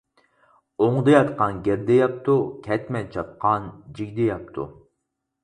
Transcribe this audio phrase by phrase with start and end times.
[0.85, 3.69] ئوڭدا ياتقان گىردە يەپتۇ كەتمەن چاپقان
[4.01, 4.69] جىگدە يەپتۇ.